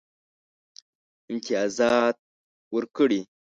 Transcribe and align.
امتیازات 1.31 2.17
ورکړي. 2.73 3.21